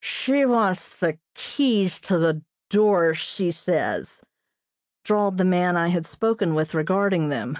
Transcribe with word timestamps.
"She 0.00 0.44
wants 0.44 0.96
the 0.96 1.20
keys 1.36 2.00
to 2.00 2.18
the 2.18 2.42
doors, 2.68 3.18
she 3.18 3.52
says," 3.52 4.22
drawled 5.04 5.36
the 5.38 5.44
man 5.44 5.76
I 5.76 5.86
had 5.90 6.04
spoken 6.04 6.56
with 6.56 6.74
regarding 6.74 7.28
them. 7.28 7.56